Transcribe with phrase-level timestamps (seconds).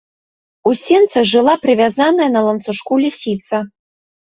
[0.71, 3.65] У сенцах жыла прывязаная на ланцужку лісіца.